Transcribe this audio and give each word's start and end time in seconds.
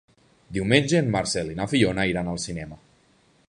Diumenge 0.55 1.01
en 1.01 1.11
Marcel 1.17 1.51
i 1.53 1.57
na 1.61 1.67
Fiona 1.75 2.07
iran 2.13 2.33
al 2.33 2.41
cinema. 2.49 2.81